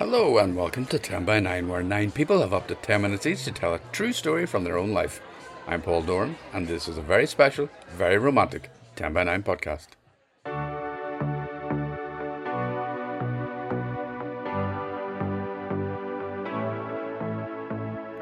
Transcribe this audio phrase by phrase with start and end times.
[0.00, 3.26] Hello and welcome to 10 by 9, where nine people have up to 10 minutes
[3.26, 5.20] each to tell a true story from their own life.
[5.66, 7.68] I'm Paul Doran, and this is a very special,
[7.98, 9.88] very romantic 10 by 9 podcast.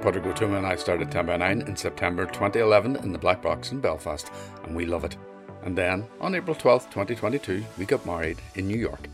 [0.03, 3.41] Padraig Ó Tuama and I started 10 by 9 in September 2011 in the Black
[3.41, 4.33] Box in Belfast,
[4.65, 5.17] and we love it.
[5.63, 9.09] And then, on April 12th, 2022, we got married in New York,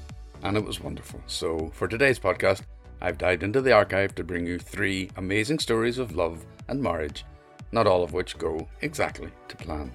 [0.45, 1.21] and it was wonderful.
[1.27, 2.63] So, for today's podcast,
[3.01, 7.25] I've dived into the archive to bring you three amazing stories of love and marriage,
[7.73, 9.91] not all of which go exactly to plan.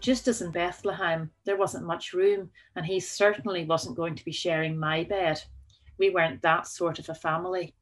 [0.00, 4.32] Just as in Bethlehem, there wasn't much room, and he certainly wasn't going to be
[4.32, 5.42] sharing my bed.
[5.98, 7.74] We weren't that sort of a family.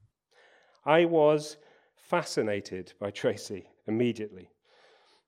[0.87, 1.59] I was
[1.97, 4.49] fascinated by Tracy immediately.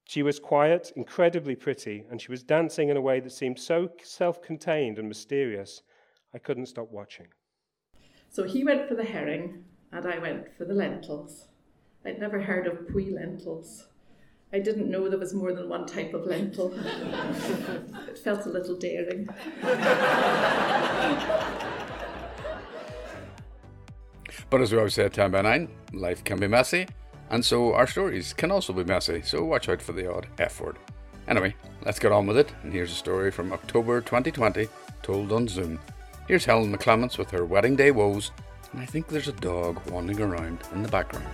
[0.08, 3.90] She was quiet, incredibly pretty, and she was dancing in a way that seemed so
[4.02, 5.82] self contained and mysterious,
[6.32, 7.26] I couldn't stop watching.
[8.30, 11.48] So he went for the herring, and I went for the lentils.
[12.06, 13.88] I'd never heard of puy lentils.
[14.50, 16.72] I didn't know there was more than one type of lentil.
[18.08, 19.28] it felt a little daring.
[24.48, 26.86] But as we always say at 10 by 9, life can be messy,
[27.30, 30.60] and so our stories can also be messy, so watch out for the odd F
[30.60, 30.78] word.
[31.26, 34.68] Anyway, let's get on with it, and here's a story from October 2020,
[35.02, 35.78] told on Zoom.
[36.26, 38.32] Here's Helen McClements with her wedding day woes,
[38.72, 41.28] and I think there's a dog wandering around in the background.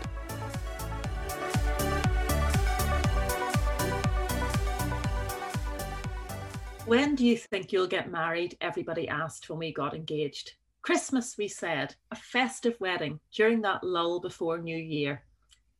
[6.86, 8.58] When do you think you'll get married?
[8.60, 10.52] Everybody asked when we got engaged.
[10.82, 15.22] Christmas, we said, a festive wedding during that lull before New Year.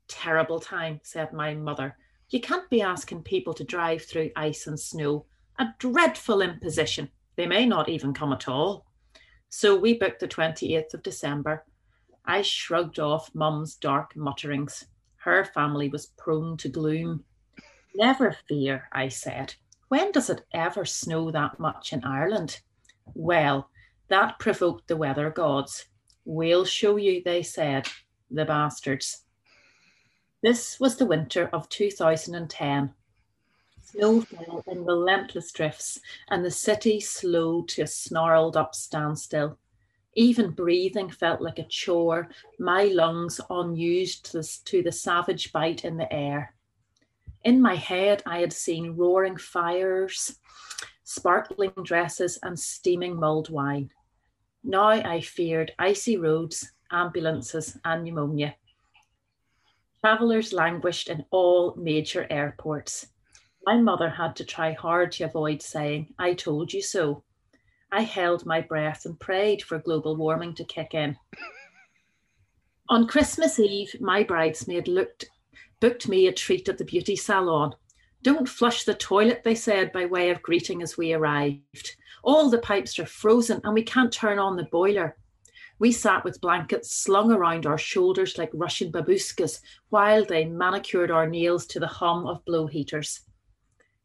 [0.08, 1.96] Terrible time, said my mother.
[2.30, 5.26] You can't be asking people to drive through ice and snow.
[5.58, 7.10] A dreadful imposition.
[7.36, 8.86] They may not even come at all.
[9.48, 11.64] So we booked the 28th of December.
[12.24, 14.84] I shrugged off Mum's dark mutterings.
[15.16, 17.24] Her family was prone to gloom.
[17.94, 19.54] Never fear, I said.
[19.88, 22.60] When does it ever snow that much in Ireland?
[23.14, 23.70] Well,
[24.08, 25.86] that provoked the weather gods.
[26.24, 27.88] We'll show you, they said,
[28.30, 29.23] the bastards.
[30.44, 32.92] This was the winter of 2010.
[33.80, 39.56] Snow fell in relentless drifts, and the city slowed to a snarled up standstill.
[40.12, 42.28] Even breathing felt like a chore,
[42.58, 46.54] my lungs unused to the, to the savage bite in the air.
[47.44, 50.40] In my head, I had seen roaring fires,
[51.04, 53.90] sparkling dresses, and steaming mulled wine.
[54.62, 58.56] Now I feared icy roads, ambulances, and pneumonia.
[60.04, 63.06] Travellers languished in all major airports.
[63.64, 67.24] My mother had to try hard to avoid saying, I told you so.
[67.90, 71.16] I held my breath and prayed for global warming to kick in.
[72.90, 75.24] On Christmas Eve, my bridesmaid looked,
[75.80, 77.74] booked me a treat at the beauty salon.
[78.20, 81.96] Don't flush the toilet, they said by way of greeting as we arrived.
[82.22, 85.16] All the pipes are frozen and we can't turn on the boiler.
[85.78, 91.28] We sat with blankets slung around our shoulders like Russian babushkas while they manicured our
[91.28, 93.20] nails to the hum of blow heaters.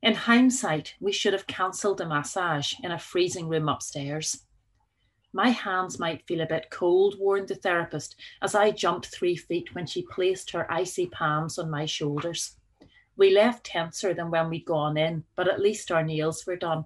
[0.02, 4.46] In hindsight, we should have cancelled a massage in a freezing room upstairs.
[5.32, 9.76] My hands might feel a bit cold, warned the therapist, as I jumped three feet
[9.76, 12.58] when she placed her icy palms on my shoulders.
[13.16, 16.86] We left tenser than when we'd gone in, but at least our nails were done.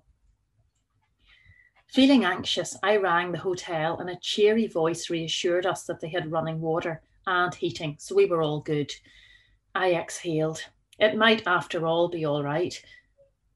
[1.93, 6.31] Feeling anxious, I rang the hotel and a cheery voice reassured us that they had
[6.31, 8.91] running water and heating, so we were all good.
[9.75, 10.59] I exhaled.
[10.97, 12.73] It might, after all, be all right.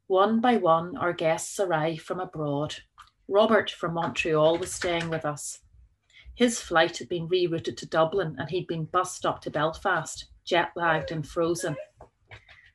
[0.06, 2.76] One by one, our guests arrived from abroad.
[3.28, 5.62] Robert from Montreal was staying with us.
[6.36, 10.70] His flight had been rerouted to Dublin and he'd been bussed up to Belfast, jet
[10.76, 11.76] lagged and frozen.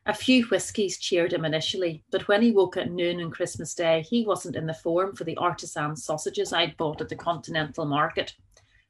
[0.05, 4.03] A few whiskies cheered him initially, but when he woke at noon on Christmas Day,
[4.03, 8.35] he wasn't in the form for the artisan sausages I'd bought at the Continental Market.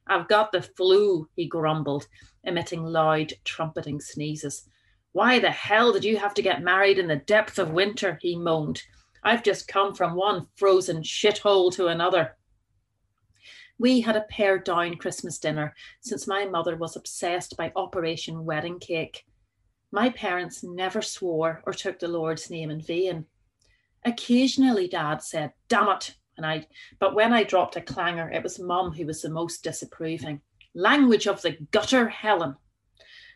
[0.07, 2.07] I've got the flu, he grumbled,
[2.43, 4.67] emitting loud, trumpeting sneezes.
[5.11, 8.17] Why the hell did you have to get married in the depth of winter?
[8.19, 8.81] he moaned.
[9.23, 12.35] I've just come from one frozen shithole to another.
[13.77, 18.79] We had a pared down Christmas dinner since my mother was obsessed by Operation Wedding
[18.79, 19.25] Cake.
[19.93, 23.27] My parents never swore or took the Lord's name in vain.
[24.03, 26.15] Occasionally, Dad said, Damn it!
[26.35, 26.65] And I,
[26.97, 30.41] but when I dropped a clanger, it was Mum who was the most disapproving.
[30.73, 32.55] Language of the gutter, Helen.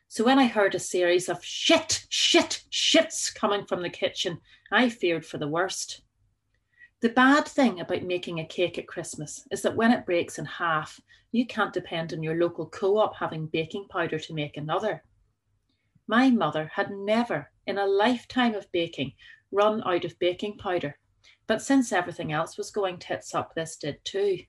[0.08, 4.40] So when I heard a series of shit, shit, shits coming from the kitchen,
[4.72, 6.02] I feared for the worst.
[7.02, 10.46] The bad thing about making a cake at Christmas is that when it breaks in
[10.46, 11.00] half,
[11.32, 15.04] you can't depend on your local co op having baking powder to make another.
[16.08, 19.14] My mother had never, in a lifetime of baking,
[19.52, 20.98] run out of baking powder,
[21.48, 24.40] but since everything else was going tits up, this did too.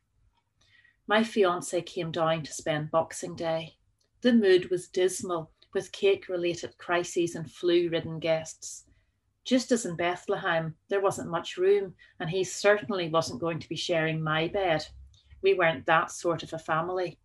[1.08, 3.76] My fiance came down to spend Boxing Day.
[4.20, 8.84] The mood was dismal, with cake related crises and flu ridden guests.
[9.44, 13.76] Just as in Bethlehem, there wasn't much room, and he certainly wasn't going to be
[13.76, 14.86] sharing my bed.
[15.42, 17.18] We weren't that sort of a family.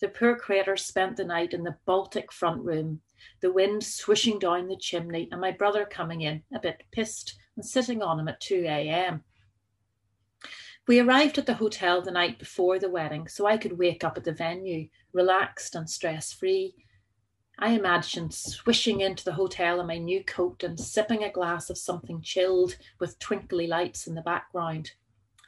[0.00, 3.00] The poor creator spent the night in the Baltic front room,
[3.40, 7.64] the wind swishing down the chimney, and my brother coming in, a bit pissed, and
[7.64, 9.24] sitting on him at 2 a.m.
[10.86, 14.16] We arrived at the hotel the night before the wedding, so I could wake up
[14.16, 16.74] at the venue, relaxed and stress free,
[17.60, 21.76] I imagined swishing into the hotel in my new coat and sipping a glass of
[21.76, 24.92] something chilled with twinkly lights in the background.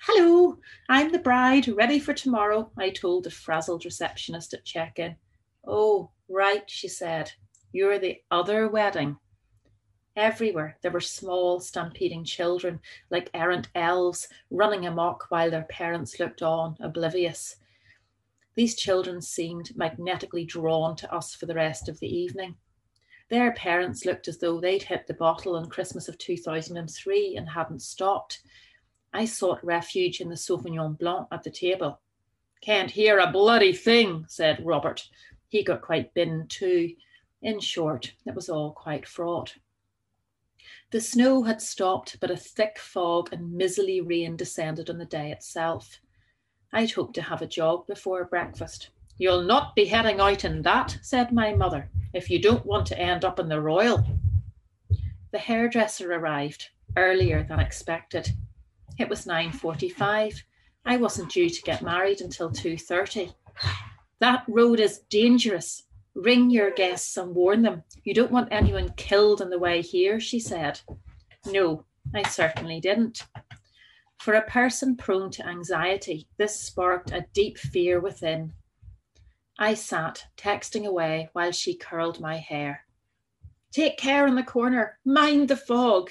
[0.00, 0.58] Hello,
[0.88, 5.14] I'm the bride, ready for tomorrow, I told the frazzled receptionist at check in.
[5.64, 7.30] Oh, right, she said.
[7.72, 9.16] You're the other wedding.
[10.16, 12.80] Everywhere there were small, stampeding children,
[13.10, 17.56] like errant elves, running amok while their parents looked on, oblivious.
[18.56, 22.56] These children seemed magnetically drawn to us for the rest of the evening.
[23.28, 27.80] Their parents looked as though they'd hit the bottle on Christmas of 2003 and hadn't
[27.80, 28.42] stopped.
[29.12, 32.00] I sought refuge in the Sauvignon Blanc at the table.
[32.60, 35.08] Can't hear a bloody thing, said Robert.
[35.48, 36.94] He got quite bitten too.
[37.42, 39.56] In short, it was all quite fraught.
[40.90, 45.30] The snow had stopped, but a thick fog and miserly rain descended on the day
[45.30, 46.00] itself.
[46.72, 48.90] I'd hoped to have a jog before breakfast.
[49.16, 52.98] You'll not be heading out in that, said my mother, if you don't want to
[52.98, 54.04] end up in the Royal.
[55.30, 58.30] The hairdresser arrived earlier than expected.
[58.98, 60.42] It was 9:45.
[60.84, 63.34] I wasn't due to get married until 2:30.
[64.18, 65.84] That road is dangerous.
[66.14, 67.84] Ring your guests and warn them.
[68.04, 70.80] You don't want anyone killed on the way here, she said.
[71.46, 71.84] No,
[72.14, 73.26] I certainly didn't.
[74.18, 78.52] For a person prone to anxiety, this sparked a deep fear within.
[79.58, 82.86] I sat texting away while she curled my hair.
[83.72, 86.10] Take care in the corner, mind the fog,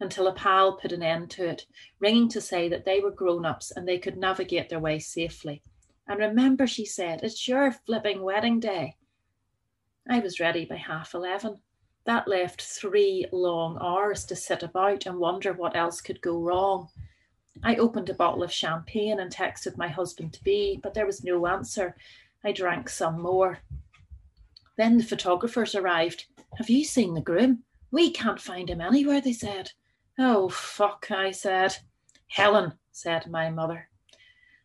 [0.00, 1.66] until a pal put an end to it,
[2.00, 5.62] ringing to say that they were grown ups and they could navigate their way safely.
[6.06, 8.96] And remember, she said, it's your flipping wedding day.
[10.08, 11.58] I was ready by half eleven.
[12.06, 16.88] That left three long hours to sit about and wonder what else could go wrong.
[17.62, 21.22] I opened a bottle of champagne and texted my husband to be, but there was
[21.22, 21.96] no answer.
[22.44, 23.60] I drank some more.
[24.76, 26.26] Then the photographers arrived.
[26.56, 27.62] Have you seen the groom?
[27.92, 29.70] We can't find him anywhere, they said.
[30.18, 31.76] Oh, fuck, I said.
[32.26, 33.88] Helen, said my mother.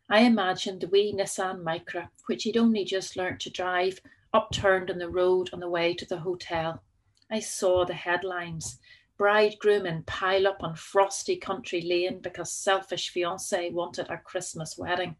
[0.09, 4.01] I imagined the wee Nissan Micra, which he'd only just learnt to drive,
[4.37, 6.83] upturned on the road on the way to the hotel.
[7.31, 8.77] I saw the headlines
[9.17, 15.15] bridegroom in pile up on frosty country lane because selfish fiance wanted a Christmas wedding.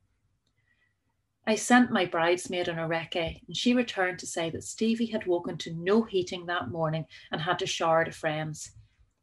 [1.48, 5.26] I sent my bridesmaid on a recce, and she returned to say that Stevie had
[5.26, 8.74] woken to no heating that morning and had to shower to friends.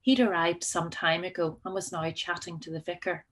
[0.01, 3.27] He'd arrived some time ago and was now chatting to the vicar.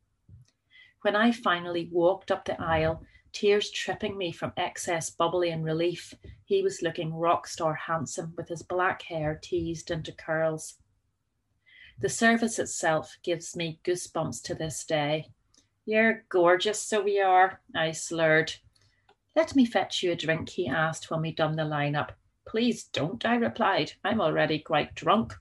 [1.01, 3.03] When I finally walked up the aisle,
[3.33, 8.49] tears tripping me from excess bubbly and relief, he was looking rock star handsome with
[8.49, 10.75] his black hair teased into curls.
[11.99, 15.31] The service itself gives me goosebumps to this day.
[15.85, 18.55] You're gorgeous, so we are, I slurred.
[19.35, 22.13] Let me fetch you a drink, he asked when we'd done the line-up.
[22.47, 23.93] Please don't, I replied.
[24.05, 25.35] I'm already quite drunk.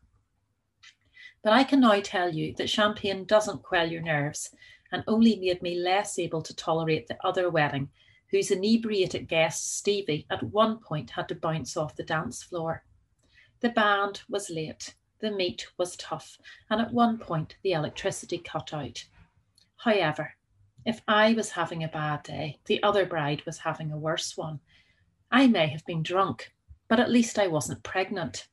[1.44, 4.54] But I can now tell you that champagne doesn't quell your nerves
[4.92, 7.90] and only made me less able to tolerate the other wedding,
[8.30, 12.84] whose inebriated guest, Stevie, at one point had to bounce off the dance floor.
[13.60, 14.96] The band was late.
[15.20, 16.38] The meat was tough,
[16.70, 19.06] and at one point the electricity cut out.
[19.78, 20.34] However,
[20.86, 24.60] if I was having a bad day, the other bride was having a worse one.
[25.32, 26.52] I may have been drunk,
[26.88, 28.48] but at least I wasn't pregnant.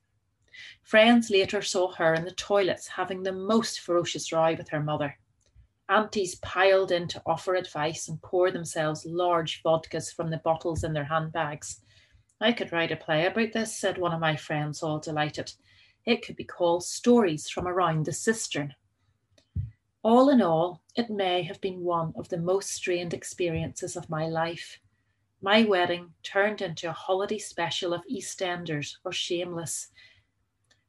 [0.82, 5.18] Friends later saw her in the toilets having the most ferocious row with her mother.
[5.90, 10.92] Aunties piled in to offer advice and pour themselves large vodkas from the bottles in
[10.92, 11.80] their handbags.
[12.40, 15.52] I could write a play about this, said one of my friends, all delighted.
[16.04, 18.74] It could be called Stories from Around the Cistern.
[20.02, 24.26] All in all, it may have been one of the most strained experiences of my
[24.28, 24.78] life.
[25.40, 29.88] My wedding turned into a holiday special of EastEnders or Shameless.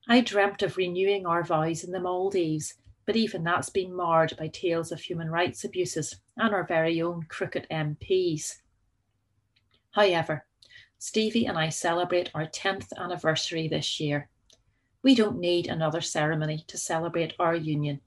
[0.08, 2.76] I dreamt of renewing our vows in the Maldives,
[3.10, 7.24] but even that's been marred by tales of human rights abuses and our very own
[7.28, 8.58] crooked MPs.
[9.90, 10.46] However,
[11.00, 14.30] Stevie and I celebrate our 10th anniversary this year.
[15.02, 18.00] We don't need another ceremony to celebrate our union,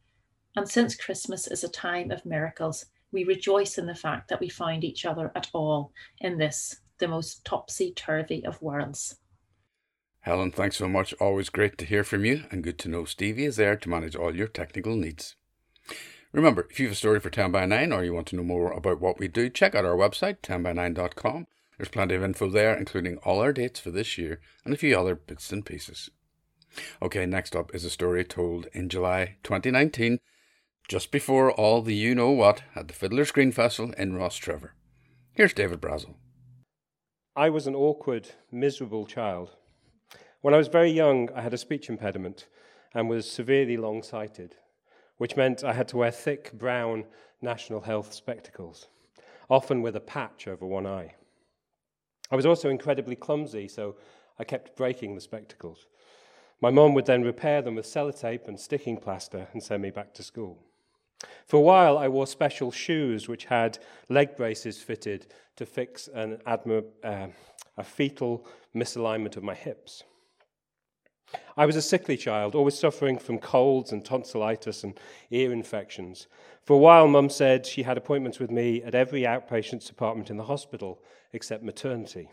[0.55, 4.49] and since Christmas is a time of miracles, we rejoice in the fact that we
[4.49, 5.91] find each other at all
[6.21, 9.17] in this, the most topsy turvy of worlds.
[10.23, 11.13] Helen, thanks so much.
[11.15, 14.15] Always great to hear from you, and good to know Stevie is there to manage
[14.15, 15.35] all your technical needs.
[16.31, 18.45] Remember, if you have a story for 10 by 9 or you want to know
[18.45, 21.49] more about what we do, check out our website, 10by9.com.
[21.77, 24.97] There's plenty of info there, including all our dates for this year and a few
[24.97, 26.09] other bits and pieces.
[27.03, 30.21] Okay, next up is a story told in July 2019,
[30.89, 34.71] just before all the you know what at the Fiddler's Green Festival in Rostrevor.
[35.33, 36.15] Here's David Brazel.
[37.35, 39.57] I was an awkward, miserable child.
[40.43, 42.49] When I was very young, I had a speech impediment
[42.93, 44.57] and was severely long sighted,
[45.17, 47.05] which meant I had to wear thick brown
[47.41, 48.89] national health spectacles,
[49.49, 51.15] often with a patch over one eye.
[52.29, 53.95] I was also incredibly clumsy, so
[54.37, 55.87] I kept breaking the spectacles.
[56.61, 60.13] My mom would then repair them with sellotape and sticking plaster and send me back
[60.15, 60.59] to school.
[61.47, 66.39] For a while, I wore special shoes which had leg braces fitted to fix an
[66.49, 67.29] admi- uh,
[67.77, 68.45] a fetal
[68.75, 70.03] misalignment of my hips.
[71.57, 74.99] I was a sickly child, always suffering from colds and tonsillitis and
[75.31, 76.27] ear infections.
[76.65, 80.37] For a while, Mum said she had appointments with me at every outpatient's department in
[80.37, 82.29] the hospital except maternity.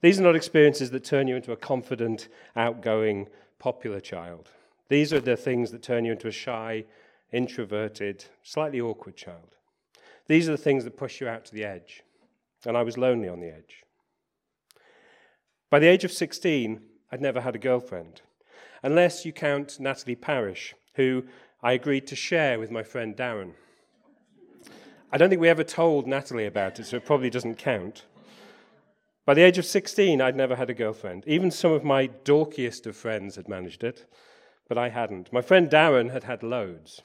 [0.00, 3.28] These are not experiences that turn you into a confident, outgoing,
[3.58, 4.50] popular child.
[4.88, 6.84] These are the things that turn you into a shy,
[7.32, 9.56] introverted, slightly awkward child.
[10.26, 12.02] These are the things that push you out to the edge.
[12.66, 13.82] And I was lonely on the edge.
[15.70, 16.80] By the age of 16,
[17.14, 18.22] I'd never had a girlfriend,
[18.82, 21.22] unless you count Natalie Parish, who
[21.62, 23.52] I agreed to share with my friend Darren.
[25.12, 28.06] I don't think we ever told Natalie about it, so it probably doesn't count.
[29.24, 31.22] By the age of 16, I'd never had a girlfriend.
[31.24, 34.06] Even some of my dorkiest of friends had managed it,
[34.68, 35.32] but I hadn't.
[35.32, 37.00] My friend Darren had had loads.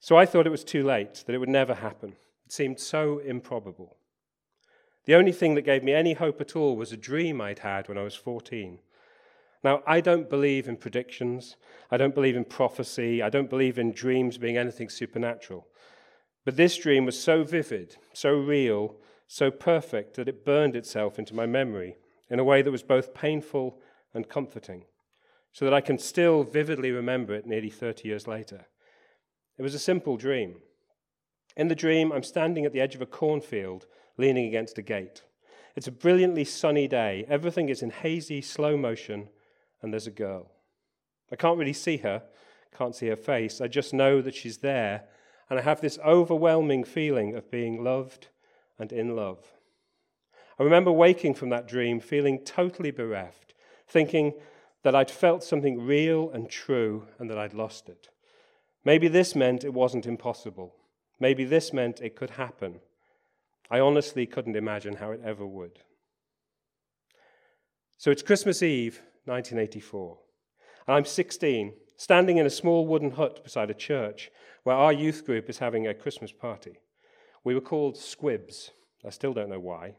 [0.00, 2.14] So I thought it was too late, that it would never happen.
[2.46, 3.98] It seemed so improbable.
[5.06, 7.88] The only thing that gave me any hope at all was a dream I'd had
[7.88, 8.80] when I was 14
[9.66, 11.56] now, I don't believe in predictions.
[11.90, 13.20] I don't believe in prophecy.
[13.20, 15.66] I don't believe in dreams being anything supernatural.
[16.44, 18.94] But this dream was so vivid, so real,
[19.26, 21.96] so perfect that it burned itself into my memory
[22.30, 23.80] in a way that was both painful
[24.14, 24.84] and comforting,
[25.52, 28.66] so that I can still vividly remember it nearly 30 years later.
[29.58, 30.60] It was a simple dream.
[31.56, 33.86] In the dream, I'm standing at the edge of a cornfield,
[34.16, 35.22] leaning against a gate.
[35.74, 37.26] It's a brilliantly sunny day.
[37.28, 39.28] Everything is in hazy, slow motion
[39.82, 40.50] and there's a girl.
[41.30, 42.22] I can't really see her,
[42.76, 43.60] can't see her face.
[43.60, 45.04] I just know that she's there,
[45.48, 48.28] and I have this overwhelming feeling of being loved
[48.78, 49.44] and in love.
[50.58, 53.54] I remember waking from that dream feeling totally bereft,
[53.86, 54.34] thinking
[54.82, 58.08] that I'd felt something real and true and that I'd lost it.
[58.84, 60.74] Maybe this meant it wasn't impossible.
[61.18, 62.80] Maybe this meant it could happen.
[63.70, 65.80] I honestly couldn't imagine how it ever would.
[67.96, 70.18] So it's Christmas Eve, 1984.
[70.86, 74.30] And I'm 16, standing in a small wooden hut beside a church
[74.64, 76.78] where our youth group is having a Christmas party.
[77.44, 78.70] We were called Squibs.
[79.04, 79.94] I still don't know why.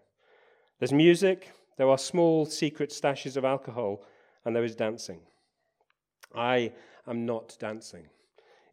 [0.80, 4.04] There's music, there are small secret stashes of alcohol,
[4.46, 5.22] and there is dancing.
[6.36, 6.74] I
[7.08, 8.08] am not dancing.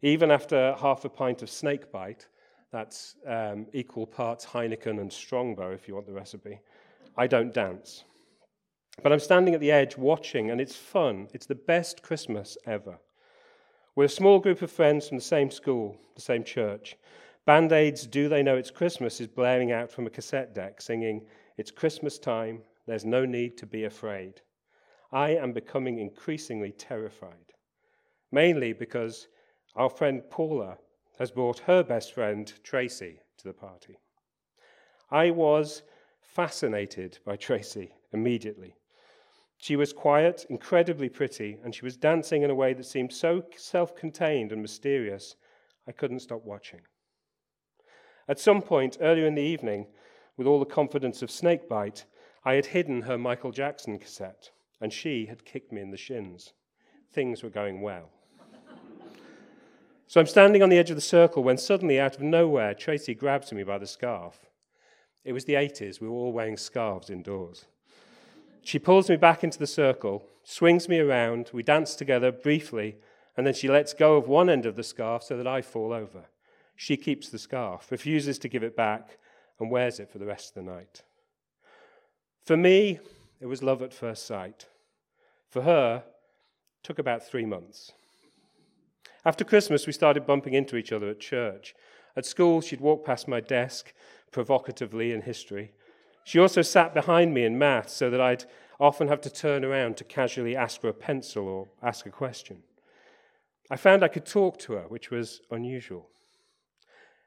[0.01, 2.27] Even after half a pint of snakebite,
[2.75, 6.59] that's um, equal parts Heineken and Strongbow if you want the recipe,
[7.15, 8.03] I don't dance.
[9.01, 11.29] But I'm standing at the edge watching, and it's fun.
[11.33, 12.99] It's the best Christmas ever.
[13.95, 16.97] We're a small group of friends from the same school, the same church.
[17.45, 21.25] Band Aid's Do They Know It's Christmas is blaring out from a cassette deck, singing,
[21.57, 24.41] It's Christmas time, there's no need to be afraid.
[25.13, 27.53] I am becoming increasingly terrified,
[28.33, 29.29] mainly because
[29.77, 30.77] our friend Paula
[31.17, 33.97] has brought her best friend, Tracy, to the party.
[35.09, 35.83] I was
[36.21, 38.75] fascinated by Tracy immediately.
[39.57, 43.45] She was quiet, incredibly pretty, and she was dancing in a way that seemed so
[43.55, 45.35] self contained and mysterious,
[45.87, 46.81] I couldn't stop watching.
[48.27, 49.87] At some point earlier in the evening,
[50.35, 52.05] with all the confidence of Snakebite,
[52.43, 56.53] I had hidden her Michael Jackson cassette, and she had kicked me in the shins.
[57.11, 58.11] Things were going well.
[60.07, 63.15] So I'm standing on the edge of the circle when suddenly, out of nowhere, Tracy
[63.15, 64.45] grabs me by the scarf.
[65.23, 67.65] It was the 80s, we were all wearing scarves indoors.
[68.61, 72.97] She pulls me back into the circle, swings me around, we dance together briefly,
[73.35, 75.91] and then she lets go of one end of the scarf so that I fall
[75.91, 76.25] over.
[76.75, 79.17] She keeps the scarf, refuses to give it back,
[79.59, 81.03] and wears it for the rest of the night.
[82.43, 82.99] For me,
[83.39, 84.67] it was love at first sight.
[85.49, 87.91] For her, it took about three months.
[89.25, 91.73] After Christmas, we started bumping into each other at church.
[92.15, 93.91] At school, she'd walk past my desk
[94.31, 95.71] provocatively in history.
[96.23, 98.45] She also sat behind me in maths so that I'd
[98.79, 102.61] often have to turn around to casually ask for a pencil or ask a question.
[103.71, 106.07] I found I could talk to her, which was unusual.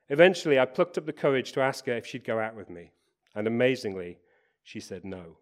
[0.08, 2.92] Eventually, I plucked up the courage to ask her if she'd go out with me,
[3.34, 4.18] and amazingly,
[4.62, 5.36] she said no.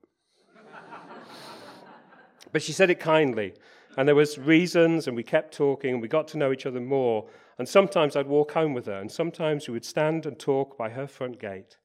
[2.53, 3.55] but she said it kindly,
[3.97, 6.81] and there was reasons, and we kept talking, and we got to know each other
[6.81, 7.29] more.
[7.59, 10.91] And sometimes I'd walk home with her, and sometimes we would stand and talk by
[10.91, 11.79] her front gate,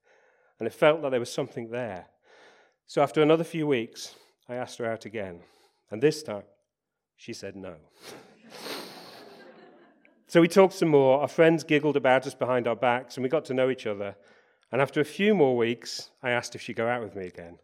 [0.60, 2.08] and it felt like there was something there.
[2.86, 4.16] So after another few weeks,
[4.50, 5.40] I asked her out again,
[5.90, 6.44] and this time
[7.16, 7.76] she said no.
[10.32, 11.20] So we talked some more.
[11.20, 14.16] Our friends giggled about us behind our backs, and we got to know each other.
[14.72, 17.60] And after a few more weeks, I asked if she'd go out with me again.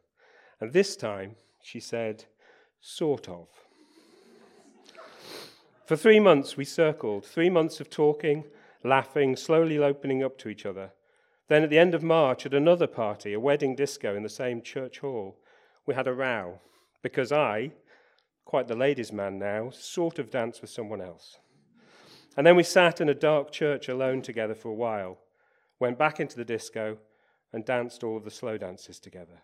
[0.60, 2.26] And this time, she said,
[2.82, 3.48] sort of.
[5.88, 8.44] For three months, we circled, three months of talking,
[8.84, 10.92] laughing, slowly opening up to each other.
[11.48, 14.62] Then at the end of March, at another party, a wedding disco in the same
[14.62, 15.38] church hall,
[15.86, 16.60] we had a row
[17.02, 17.72] because I,
[18.44, 21.38] quite the ladies' man now, sort of danced with someone else.
[22.36, 25.20] And then we sat in a dark church alone together for a while,
[25.80, 26.98] went back into the disco,
[27.54, 29.42] and danced all of the slow dances together.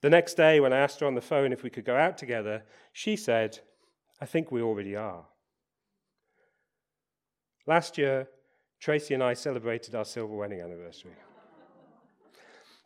[0.00, 2.18] The next day, when I asked her on the phone if we could go out
[2.18, 3.60] together, she said,
[4.22, 5.24] I think we already are.
[7.66, 8.28] Last year,
[8.78, 11.16] Tracy and I celebrated our silver wedding anniversary.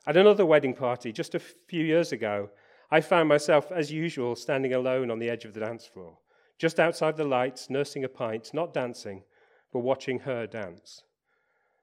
[0.06, 2.48] At another wedding party just a few years ago,
[2.90, 6.16] I found myself, as usual, standing alone on the edge of the dance floor
[6.58, 9.22] just outside the lights, nursing a pint, not dancing,
[9.74, 11.02] but watching her dance.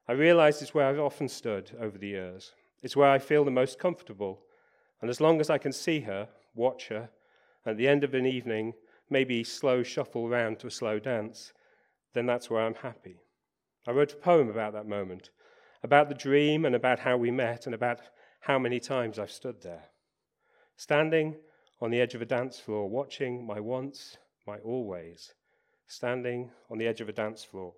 [0.08, 2.54] I realize it's where I've often stood over the years.
[2.82, 4.40] It's where I feel the most comfortable.
[5.00, 7.10] And as long as I can see her, watch her,
[7.64, 8.74] at the end of an evening,
[9.14, 11.52] maybe slow shuffle round to a slow dance,
[12.14, 13.20] then that's where I'm happy.
[13.86, 15.30] I wrote a poem about that moment,
[15.84, 18.00] about the dream and about how we met and about
[18.40, 19.84] how many times I've stood there.
[20.76, 21.36] Standing
[21.80, 24.16] on the edge of a dance floor, watching my once
[24.48, 25.32] my always,
[25.86, 27.72] standing on the edge of a dance floor,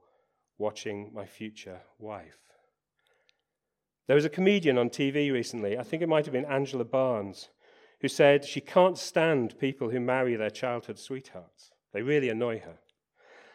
[0.57, 2.39] watching my future wife.
[4.07, 7.51] There was a comedian on TV recently, I think it might have been Angela Barnes,
[8.01, 11.71] who said she can't stand people who marry their childhood sweethearts.
[11.93, 12.79] They really annoy her.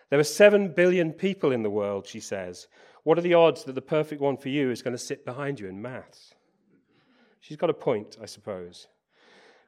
[0.09, 2.67] There are seven billion people in the world, she says.
[3.03, 5.59] What are the odds that the perfect one for you is going to sit behind
[5.59, 6.33] you in maths?
[7.39, 8.87] She's got a point, I suppose.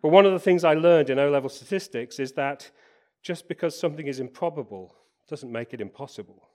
[0.01, 2.69] But one of the things I learned in O level statistics is that
[3.21, 4.93] just because something is improbable
[5.29, 6.49] doesn't make it impossible.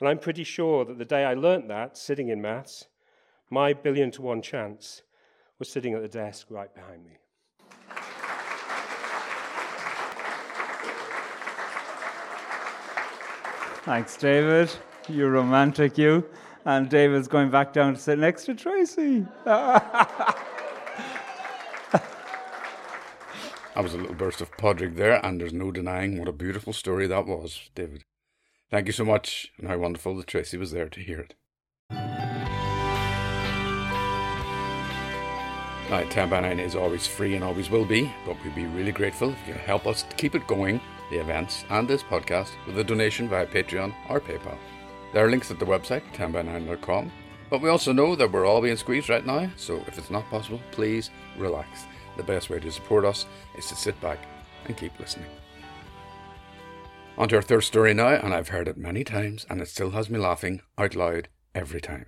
[0.00, 2.86] And I'm pretty sure that the day I learnt that, sitting in maths,
[3.50, 5.02] my billion to one chance
[5.58, 7.16] was sitting at the desk right behind me.
[13.88, 14.70] Thanks, David.
[15.08, 16.28] You romantic, you.
[16.66, 19.26] And David's going back down to sit next to Tracy.
[23.74, 26.74] That was a little burst of Padraig there, and there's no denying what a beautiful
[26.74, 28.02] story that was, David.
[28.70, 31.34] Thank you so much, and how wonderful that Tracy was there to hear it.
[35.88, 38.92] Now, 10 by 9 is always free and always will be, but we'd be really
[38.92, 42.78] grateful if you help us to keep it going, the events and this podcast, with
[42.78, 44.58] a donation via Patreon or PayPal.
[45.12, 47.10] There are links at the website, 10by9.com,
[47.50, 50.28] but we also know that we're all being squeezed right now, so if it's not
[50.30, 51.86] possible, please relax
[52.18, 53.24] the best way to support us
[53.56, 54.18] is to sit back
[54.66, 55.30] and keep listening.
[57.16, 59.92] On to our third story now, and I've heard it many times, and it still
[59.92, 62.06] has me laughing out loud every time.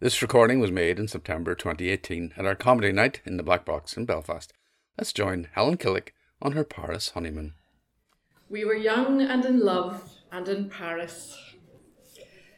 [0.00, 3.96] This recording was made in September 2018 at our comedy night in the Black Box
[3.96, 4.52] in Belfast.
[4.98, 6.08] Let's join Helen Killick
[6.40, 7.54] on her Paris honeymoon.
[8.52, 11.54] We were young and in love and in Paris.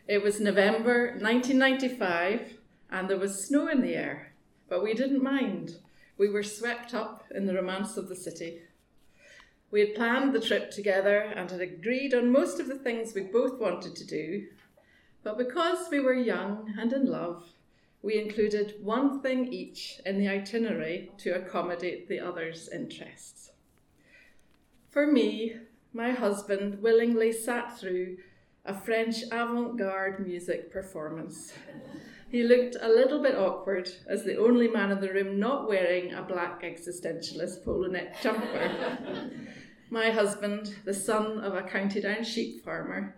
[0.09, 2.59] It was November 1995
[2.91, 4.33] and there was snow in the air,
[4.69, 5.77] but we didn't mind.
[6.19, 8.63] We were swept up in the romance of the city.
[9.71, 13.23] We had planned the trip together and had agreed on most of the things we
[13.23, 14.49] both wanted to do,
[15.23, 17.45] but because we were young and in love,
[18.03, 23.53] we included one thing each in the itinerary to accommodate the other's interests.
[24.91, 25.55] For me,
[25.95, 28.17] my husband willingly sat through
[28.65, 31.53] a French avant garde music performance.
[32.29, 36.13] He looked a little bit awkward as the only man in the room not wearing
[36.13, 39.31] a black existentialist polo neck jumper.
[39.89, 43.15] My husband, the son of a County Down sheep farmer,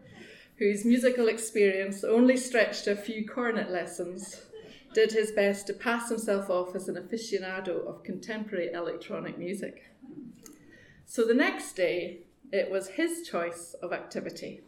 [0.59, 4.43] whose musical experience only stretched to a few cornet lessons,
[4.93, 9.91] did his best to pass himself off as an aficionado of contemporary electronic music.
[11.07, 14.63] So the next day, it was his choice of activity.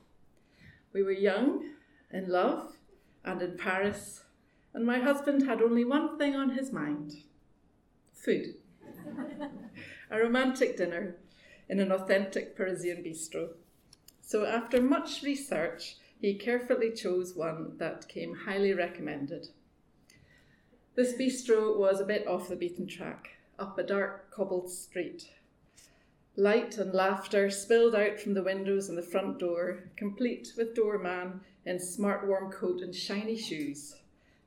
[0.93, 1.71] We were young,
[2.13, 2.77] in love,
[3.25, 4.25] and in Paris,
[4.75, 7.23] and my husband had only one thing on his mind
[8.13, 8.57] food.
[10.11, 11.17] a romantic dinner
[11.69, 13.51] in an authentic Parisian bistro.
[14.21, 19.49] So, after much research, he carefully chose one that came highly recommended.
[20.97, 25.31] This bistro was a bit off the beaten track, up a dark cobbled street.
[26.39, 31.41] Light and laughter spilled out from the windows and the front door, complete with doorman
[31.67, 33.97] in smart warm coat and shiny shoes.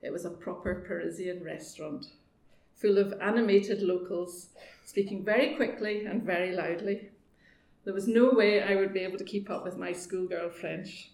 [0.02, 2.06] It was a proper Parisian restaurant,
[2.78, 4.52] full of animated locals,
[4.86, 7.10] speaking very quickly and very loudly.
[7.84, 11.12] There was no way I would be able to keep up with my schoolgirl French.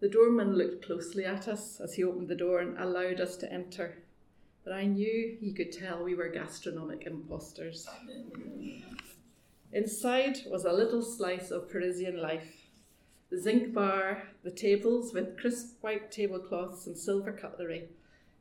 [0.00, 3.50] The doorman looked closely at us as he opened the door and allowed us to
[3.50, 3.96] enter,
[4.62, 7.88] but I knew he could tell we were gastronomic impostors.
[9.74, 12.68] Inside was a little slice of Parisian life
[13.28, 17.88] the zinc bar, the tables with crisp white tablecloths and silver cutlery,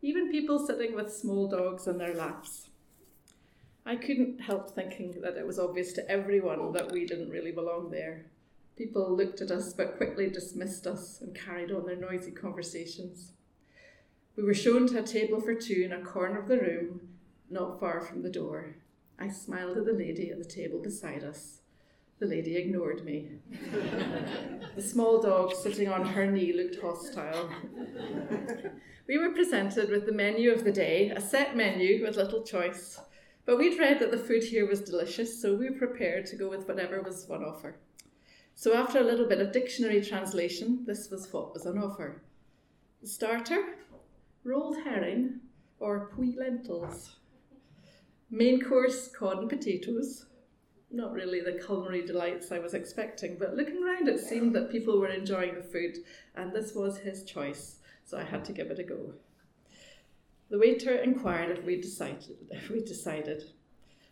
[0.04, 2.70] even people sitting with small dogs in their laps.
[3.84, 7.90] I couldn't help thinking that it was obvious to everyone that we didn't really belong
[7.90, 8.26] there.
[8.78, 13.32] People looked at us but quickly dismissed us and carried on their noisy conversations.
[14.36, 17.02] We were shown to a table for two in a corner of the room,
[17.50, 18.76] not far from the door.
[19.24, 21.62] I smiled at the lady at the table beside us.
[22.20, 23.30] The lady ignored me.
[24.76, 27.50] the small dog sitting on her knee looked hostile.
[29.08, 33.00] We were presented with the menu of the day, a set menu with little choice.
[33.46, 36.50] But we'd read that the food here was delicious, so we were prepared to go
[36.50, 37.78] with whatever was on offer.
[38.56, 42.24] So, after a little bit of dictionary translation, this was what was on offer.
[43.06, 43.76] Starter,
[44.44, 45.40] rolled herring
[45.80, 47.16] or puy lentils.
[48.34, 50.26] Main course, cod and potatoes
[50.90, 55.00] not really the culinary delights I was expecting, but looking around, it seemed that people
[55.00, 55.98] were enjoying the food,
[56.36, 59.14] and this was his choice, so I had to give it a go.
[60.50, 62.38] The waiter inquired if we decided.
[62.52, 63.44] If we decided.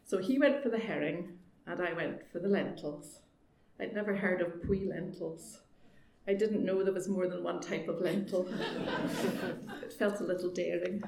[0.05, 3.19] So he went for the herring, and I went for the lentils.
[3.79, 5.59] I'd never heard of puy lentils.
[6.27, 8.47] I didn't know there was more than one type of lentil.
[9.83, 11.03] it felt a little daring.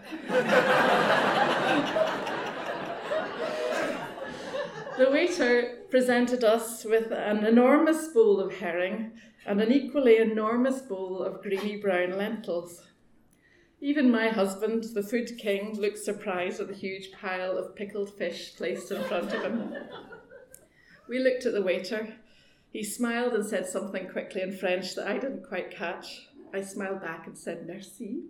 [4.98, 9.14] The waiter presented us with an enormous bowl of herring
[9.46, 12.82] and an equally enormous bowl of greeny brown lentils.
[13.82, 18.56] Even my husband, the food king, looked surprised at the huge pile of pickled fish
[18.56, 19.74] placed in front of him.
[21.10, 22.16] We looked at the waiter.
[22.72, 26.28] He smiled and said something quickly in French that I didn't quite catch.
[26.54, 28.26] I smiled back and said, Merci.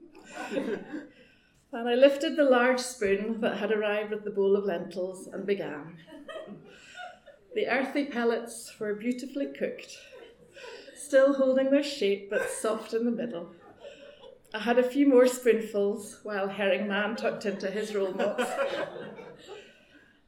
[1.74, 5.46] and I lifted the large spoon that had arrived with the bowl of lentils and
[5.46, 5.98] began.
[7.56, 9.98] The earthy pellets were beautifully cooked,
[10.96, 13.52] still holding their shape but soft in the middle.
[14.54, 18.14] I had a few more spoonfuls while Herring Man tucked into his roll.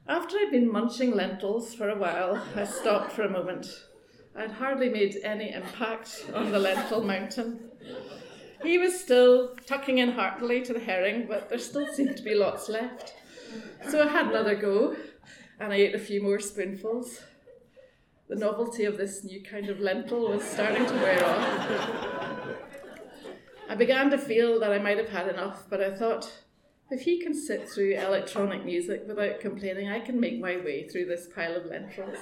[0.07, 3.67] After I'd been munching lentils for a while, I stopped for a moment.
[4.35, 7.71] I'd hardly made any impact on the lentil mountain.
[8.65, 12.33] He was still tucking in heartily to the herring, but there still seemed to be
[12.33, 13.13] lots left.
[13.89, 14.95] So I had another go
[15.59, 17.21] and I ate a few more spoonfuls.
[18.27, 21.69] The novelty of this new kind of lentil was starting to wear off.
[23.69, 26.31] I began to feel that I might have had enough, but I thought,
[26.89, 31.05] if he can sit through electronic music without complaining, I can make my way through
[31.05, 32.17] this pile of lentils.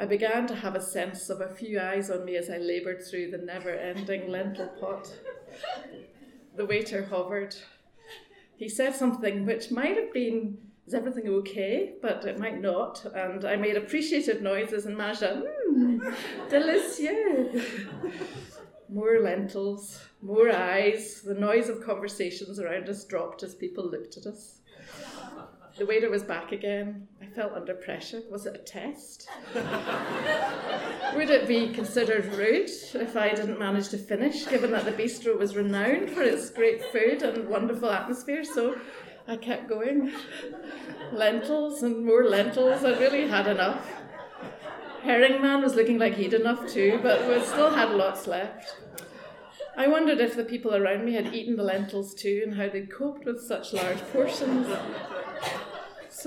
[0.00, 3.02] I began to have a sense of a few eyes on me as I laboured
[3.04, 5.12] through the never ending lentil pot.
[6.56, 7.56] The waiter hovered.
[8.56, 10.58] He said something which might have been
[10.88, 11.96] is everything okay?
[12.00, 13.04] But it might not.
[13.14, 16.14] And I made appreciative noises and managed to, mmm,
[16.48, 17.84] delicious.
[18.88, 21.20] more lentils, more eyes.
[21.20, 24.60] The noise of conversations around us dropped as people looked at us.
[25.78, 27.06] The waiter was back again.
[27.22, 28.22] I felt under pressure.
[28.32, 29.28] Was it a test?
[31.14, 35.38] Would it be considered rude if I didn't manage to finish, given that the bistro
[35.38, 38.42] was renowned for its great food and wonderful atmosphere?
[38.42, 38.80] So
[39.28, 40.12] I kept going.
[41.12, 42.84] lentils and more lentils.
[42.84, 43.88] I really had enough.
[45.02, 48.74] Herring Man was looking like he'd enough too, but we still had lots left.
[49.76, 52.92] I wondered if the people around me had eaten the lentils too and how they'd
[52.92, 54.66] coped with such large portions.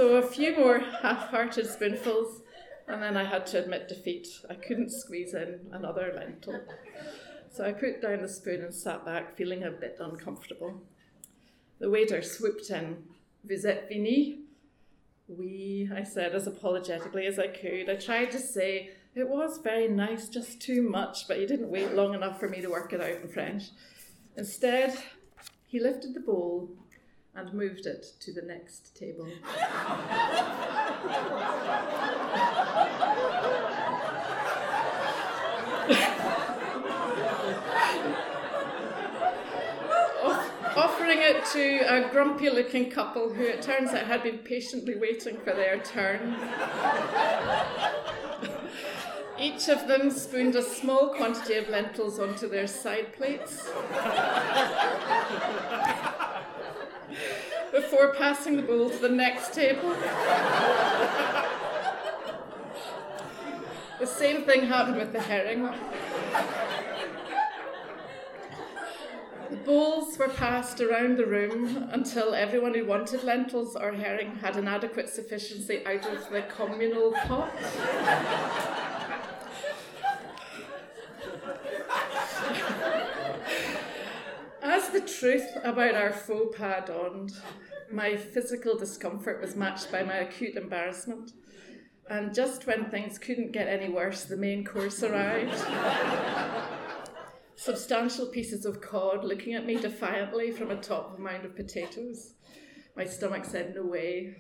[0.02, 2.42] So a few more half hearted spoonfuls,
[2.88, 4.28] and then I had to admit defeat.
[4.50, 6.60] I couldn't squeeze in another lentil.
[7.52, 10.82] So I put down the spoon and sat back, feeling a bit uncomfortable.
[11.78, 13.04] The waiter swooped in.
[13.48, 14.40] Vous êtes fini?
[15.30, 17.88] Oui, I said as apologetically as I could.
[17.88, 21.94] I tried to say, it was very nice, just too much, but he didn't wait
[21.94, 23.66] long enough for me to work it out in French.
[24.36, 24.98] Instead,
[25.68, 26.72] he lifted the bowl
[27.36, 29.28] and moved it to the next table.
[40.76, 45.38] offering it to a grumpy looking couple who it turns out had been patiently waiting
[45.38, 46.36] for their turn.
[49.40, 53.68] Each of them spooned a small quantity of lentils onto their side plates
[57.72, 59.90] before passing the bowl to the next table.
[64.00, 65.70] the same thing happened with the herring.
[69.50, 74.56] The bowls were passed around the room until everyone who wanted lentils or herring had
[74.56, 77.54] an adequate sufficiency out of the communal pot.
[84.92, 87.32] The truth about our faux pas dawned,
[87.92, 91.32] my physical discomfort was matched by my acute embarrassment.
[92.10, 95.56] And just when things couldn't get any worse, the main course arrived
[97.62, 102.34] substantial pieces of cod looking at me defiantly from atop a mound of potatoes.
[102.96, 104.38] My stomach said, No way.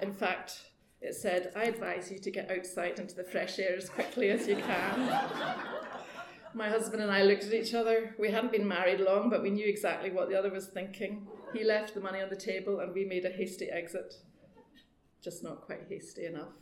[0.00, 0.62] In fact,
[1.02, 4.48] it said, I advise you to get outside into the fresh air as quickly as
[4.48, 5.12] you can.
[6.58, 8.16] My husband and I looked at each other.
[8.18, 11.28] We hadn't been married long, but we knew exactly what the other was thinking.
[11.52, 14.16] He left the money on the table, and we made a hasty exit.
[15.22, 16.54] Just not quite hasty enough.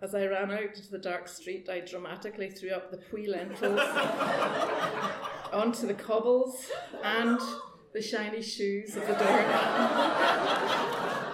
[0.00, 3.80] As I ran out into the dark street, I dramatically threw up the puy lentils
[5.52, 6.64] onto the cobbles
[7.04, 7.38] and
[7.92, 11.26] the shiny shoes of the doorman.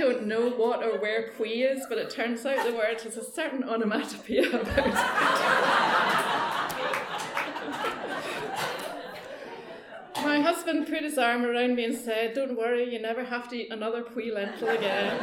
[0.00, 3.24] Don't know what or where puy is, but it turns out the word has a
[3.24, 4.94] certain onomatopoeia about it.
[10.24, 13.56] My husband put his arm around me and said, Don't worry, you never have to
[13.56, 15.20] eat another puy lentil again.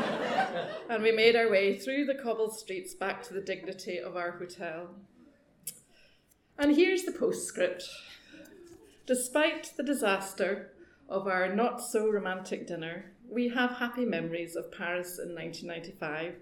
[0.89, 4.31] and we made our way through the cobbled streets back to the dignity of our
[4.31, 4.89] hotel.
[6.59, 7.83] And here's the postscript.
[9.07, 10.73] Despite the disaster
[11.09, 16.35] of our not so romantic dinner, we have happy memories of Paris in 1995,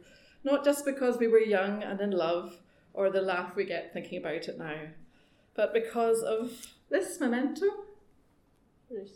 [0.44, 2.58] not just because we were young and in love,
[2.94, 4.80] or the laugh we get thinking about it now,
[5.56, 6.52] but because of
[6.90, 7.66] this memento
[8.92, 9.10] Yes.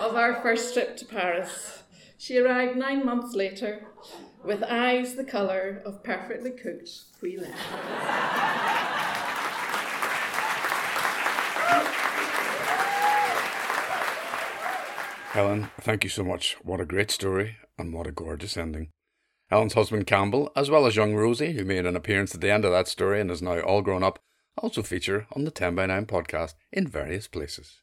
[0.00, 1.82] Of our first trip to Paris.
[2.18, 3.86] She arrived nine months later
[4.44, 7.38] with eyes the colour of perfectly cooked free
[15.34, 16.56] Helen, thank you so much.
[16.62, 18.90] What a great story and what a gorgeous ending.
[19.50, 22.64] Helen's husband Campbell, as well as young Rosie, who made an appearance at the end
[22.64, 24.20] of that story and is now all grown up,
[24.56, 27.80] also feature on the 10 by 9 podcast in various places.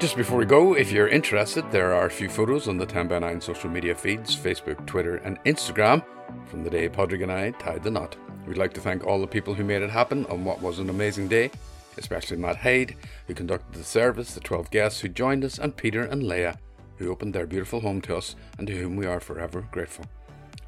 [0.00, 3.06] Just before we go, if you're interested, there are a few photos on the 10
[3.06, 6.04] by 9 social media feeds Facebook, Twitter, and Instagram
[6.46, 8.16] from the day Padraig and I tied the knot.
[8.48, 10.90] We'd like to thank all the people who made it happen on what was an
[10.90, 11.52] amazing day,
[11.98, 16.02] especially Matt Hyde, who conducted the service, the 12 guests who joined us, and Peter
[16.02, 16.58] and Leah,
[16.96, 20.04] who opened their beautiful home to us and to whom we are forever grateful.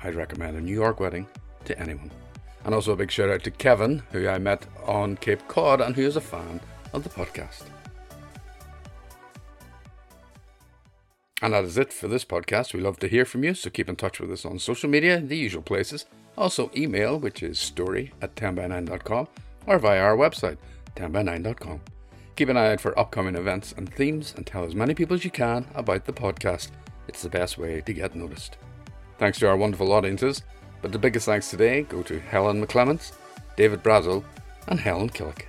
[0.03, 1.27] I'd recommend a New York wedding
[1.65, 2.11] to anyone.
[2.65, 5.95] And also a big shout out to Kevin, who I met on Cape Cod and
[5.95, 6.61] who is a fan
[6.93, 7.65] of the podcast.
[11.43, 12.75] And that is it for this podcast.
[12.75, 15.21] We love to hear from you, so keep in touch with us on social media,
[15.21, 16.05] the usual places.
[16.37, 19.27] Also, email, which is story at 10by9.com,
[19.67, 20.59] or via our website,
[20.97, 21.81] 10by9.com.
[22.37, 25.25] Keep an eye out for upcoming events and themes and tell as many people as
[25.25, 26.71] you can about the podcast.
[27.09, 28.57] It's the best way to get noticed.
[29.19, 30.43] Thanks to our wonderful audiences,
[30.81, 33.13] but the biggest thanks today go to Helen McClements,
[33.57, 34.25] David Brazel,
[34.69, 35.43] and Helen Killick.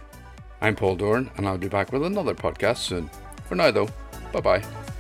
[0.60, 3.10] I'm Paul Doran, and I'll be back with another podcast soon.
[3.48, 3.90] For now, though,
[4.34, 4.91] bye bye.